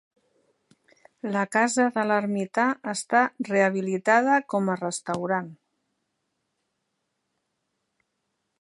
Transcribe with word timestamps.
La 1.35 1.41
casa 1.55 1.85
de 1.97 2.05
l'ermità 2.11 2.65
està 2.93 3.21
rehabilitada 3.49 4.39
com 4.55 4.73
a 4.73 4.79
restaurant. 4.81 5.55